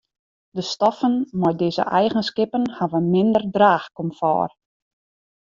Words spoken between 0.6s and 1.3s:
stoffen